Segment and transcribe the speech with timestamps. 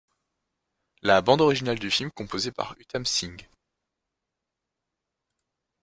[1.03, 3.47] La bande originale du film, composée par Uttam Singh.